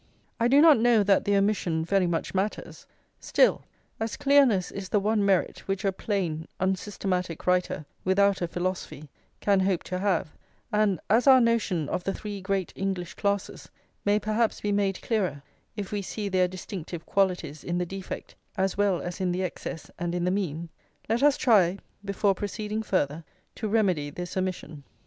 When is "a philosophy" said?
8.41-9.09